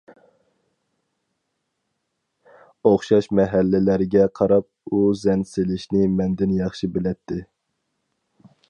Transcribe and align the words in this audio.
ئوخشاش 2.91 3.27
مەھەللىلەرگە 3.41 4.25
قاراپ 4.41 4.69
ئۇ 4.97 5.03
زەن 5.27 5.45
سېلىشنى 5.53 6.11
مەندىن 6.19 6.59
ياخشى 6.63 6.93
بىلەتتى. 6.99 7.41